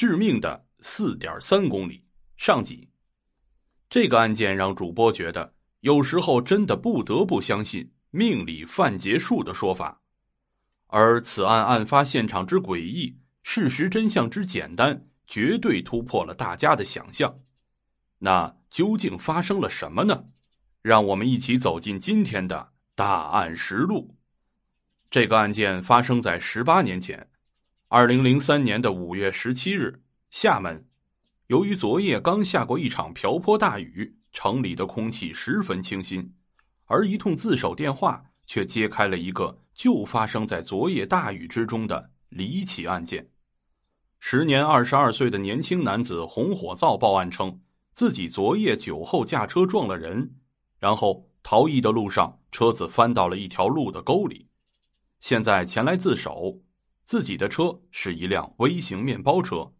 [0.00, 2.06] 致命的四点三公里
[2.38, 2.88] 上集。
[3.90, 10.00] 这个案件让主播觉得，有时候真的不得不相信“命里犯劫数”的说法。
[10.86, 17.38] 而此案案发现场之诡异，事实真相之简单，绝对突破了大家的想象。
[18.20, 20.24] 那究竟发生了什么呢？
[20.80, 24.16] 让我们一起走进今天的大案实录。
[25.10, 27.29] 这个案件发生在十八年前，
[27.92, 30.00] 二零零三年的五月十七日，
[30.30, 30.86] 厦门。
[31.48, 36.32] 由于昨夜刚下过一场瓢泼大雨，城里的空气十分清新，
[36.84, 43.28] 而一通自首电话却揭开了一个就发生在昨夜大雨之中的离奇案件。
[44.20, 47.60] 时年二十二岁的年轻男子洪火灶报案称，
[47.92, 50.36] 自己昨夜酒后驾车撞了人，
[50.78, 54.46] 然后逃逸的路上车子翻到了一条路的沟里，
[55.18, 56.60] 现在前来自首。
[57.10, 59.72] 自己的车是一辆微型面包车，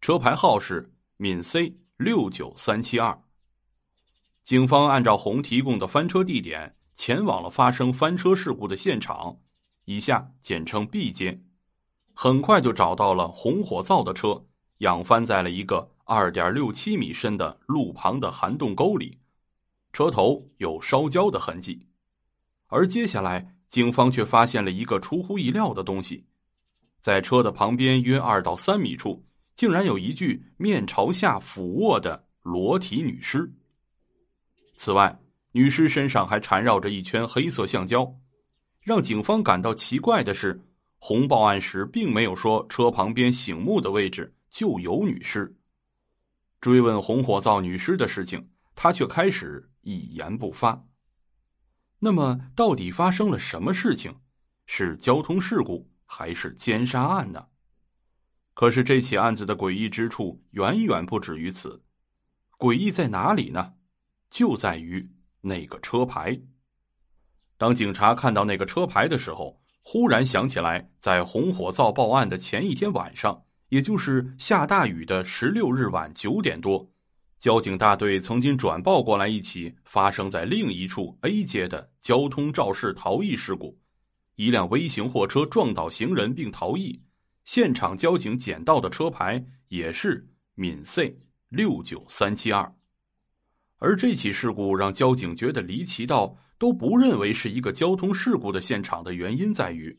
[0.00, 0.92] 车牌号是。
[1.16, 3.24] 闽 C 六九三七二，
[4.44, 9.36] 警方按照红提供的翻车地点前往了发生翻车事故的现场，
[9.86, 11.42] 以下简称 B 街。
[12.14, 14.46] 很快就找到了红火灶的车，
[14.78, 19.18] 仰翻在了一个二点六七米深的路旁的涵洞沟里，
[19.92, 21.88] 车头有烧焦的痕迹。
[22.68, 26.26] 而接下来，警方却发现了一个出乎意料的东西，
[27.06, 29.24] 在车的旁边约二到三米处。
[29.54, 33.48] 竟然有一具面朝下俯卧的裸体女尸。
[34.74, 35.16] 此外，
[35.52, 38.12] 女尸身上还缠绕着一圈黑色橡胶。
[38.80, 40.60] 让警方感到奇怪的是，
[40.98, 45.56] 红报案时并没有说车旁边醒目的位置就有女尸。
[46.60, 50.84] 追问红火灶女尸的事情，他却开始一言不发。
[52.00, 54.12] 那么，到底发生了什么事情？
[54.66, 57.46] 是交通事故还是奸杀案呢？
[58.54, 61.82] 可是这起案子的诡异之处远远不止于此，
[62.58, 63.74] 诡异在哪里呢？
[64.30, 65.10] 就在于
[65.42, 66.40] 那个车牌。
[67.58, 76.90] 当警察看到那个车牌的时候，忽然想起来，在红火灶报案的前一天晚上，也就是下大雨的十六日晚九点多，
[77.38, 83.78] 交警大队曾经转报过来一起发生在另一处 A 街的交通肇事逃逸事故，
[84.36, 86.98] 一辆微型货车撞倒行人并逃逸。
[87.44, 91.16] 现场交警捡到的车牌也是闽 C
[91.48, 92.74] 六九三七二，
[93.78, 99.96] 而这起事故让交警觉得离奇到都不认为是一个交通事故的现场的原因在于，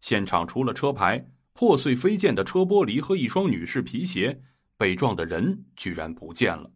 [0.00, 4.40] 现场除了车牌、破碎飞溅的车玻璃和一双女士皮鞋，
[4.76, 6.70] 被撞的人居然不见了。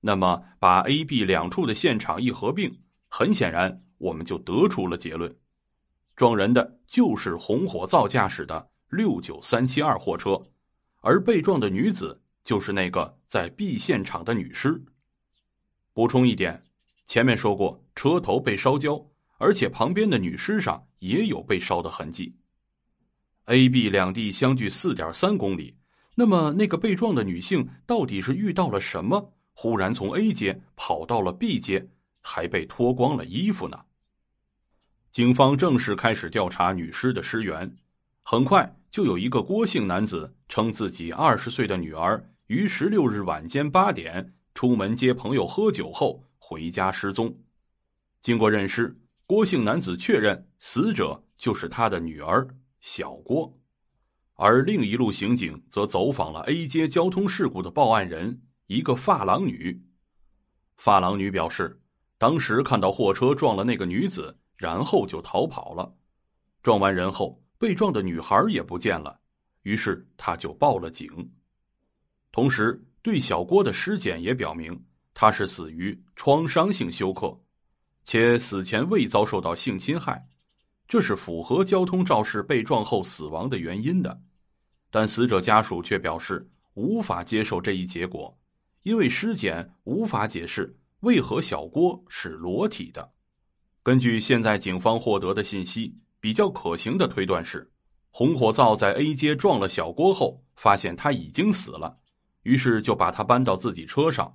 [0.00, 5.34] 那么，把 A、B 两处的现场一合并，很显然我们就得出了结论：
[6.16, 8.70] 撞人的就是红火灶驾驶的。
[8.90, 10.40] 六九三七二货车，
[11.00, 14.80] 而被撞的女子就是那个在 B 现场的女尸。
[15.92, 16.62] 补充一点，
[17.04, 19.04] 前面说过车头被烧焦，
[19.38, 22.32] 而且旁边的女尸上也有被烧的痕迹。
[23.46, 25.76] A、B 两地相距四点三公里，
[26.14, 31.84] 那么那个被撞的女性到底是遇到了什么，忽然从 A 街跑到了 B 街，
[32.20, 33.80] 还被脱光了衣服呢？
[35.14, 37.76] 警方正式开始调查女尸的尸源，
[38.24, 38.76] 很快。
[38.90, 47.32] 就有一个郭姓男子称自己二十岁的女儿于十六日晚间八点出门接朋友喝酒后回家失踪。
[48.22, 52.48] 经过认尸，郭姓男子确认死者就是他的女儿
[52.80, 53.56] 小郭。
[54.34, 59.80] 而另一路刑警则走访了 A 街交通事故的报案人，一个发廊女。
[60.76, 61.80] 发廊女表示，
[62.18, 65.94] 当时看到货车撞了那个女子，然后就逃跑了。
[66.62, 67.40] 撞完人后。
[67.56, 69.18] 被撞的女孩也不见了，
[69.62, 71.08] 于是他就报了警。
[72.30, 74.78] 同时，对小郭的尸检也表明，
[75.14, 77.34] 他是死于创伤性休克，
[78.02, 80.28] 且死前未遭受到性侵害，
[80.86, 84.20] 这是符合交通肇事被撞后死亡的原因的。
[84.90, 88.36] 但死者家属却表示无法接受这一结果，
[88.82, 93.13] 因为尸检无法解释为何小郭是裸体的。
[93.84, 95.94] 根据现在警方获得的信息。
[96.18, 97.70] 比较可行的推断是，
[98.08, 101.98] 红火灶在 A 街撞了小郭后，发现他已经死了，
[102.44, 104.34] 于是就把他搬到自己车上。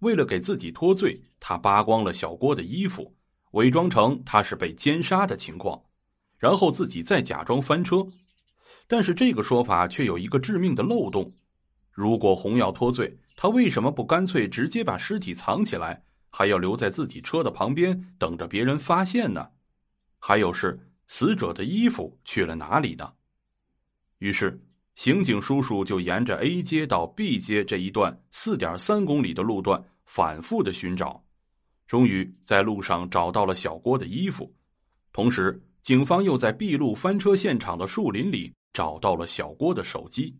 [0.00, 3.14] 为了给自己脱罪，他扒光了小郭的衣服，
[3.52, 5.80] 伪装成他是被奸杀的情况，
[6.38, 8.04] 然后自己再假装翻车。
[8.88, 11.32] 但是这个说法却有一个致命的漏洞：
[11.92, 16.02] 如果红要脱罪，他为什么不干脆直接把尸体藏起来，
[16.38, 19.50] 还要留在自己车的旁边等着别人发现呢？
[20.20, 20.78] 还有是。
[21.08, 23.12] 死者的衣服去了哪里呢？
[24.18, 24.62] 于是，
[24.94, 31.24] 刑警叔叔就沿着 A 街到 B 街这一段四点三公里的路段反复的寻找，
[31.88, 34.54] 终于在路上找到了小郭的衣服。
[35.12, 40.38] 同时，警方又在 B 路翻车现场的树林里找到了小郭的手机。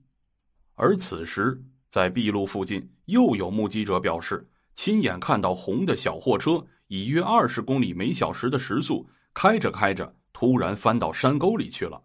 [0.76, 4.46] 而此时，在 B 路附近又有目击者表示，
[4.78, 12.00] 亲眼看到红的小货车以约二十公里每小时的时速开着开着，突然翻到山沟里去了。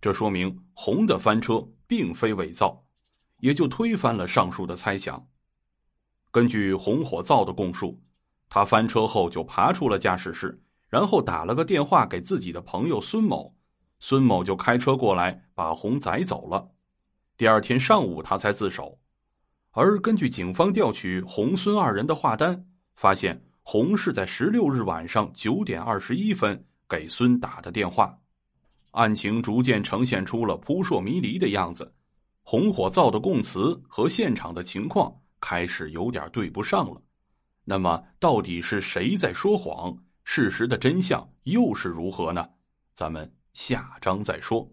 [0.00, 1.68] 这说明红的翻车。
[1.86, 2.84] 并非伪造，
[3.38, 5.26] 也就推翻了上述的猜想。
[6.30, 7.98] 根据红火灶的供述，
[8.50, 13.54] 他翻车后就爬出了驾驶室，然后打了个电话给自己的朋友孙某，
[14.00, 16.68] 孙某就开车过来把红载走了。
[17.38, 18.98] 第二天上午他才自首。
[19.80, 22.66] 而根据警方调取红孙二人的话单，
[22.96, 28.12] 发现红是在十六日晚上九点二十一分给孙打的电话。
[28.90, 31.94] 案情逐渐呈现出了扑朔迷离的样子，
[32.42, 37.00] 红火灶的供词和现场的情况开始有点对不上了。
[37.62, 39.96] 那么，到底是谁在说谎？
[40.24, 42.44] 事实的真相又是如何呢？
[42.96, 44.68] 咱们下章再说。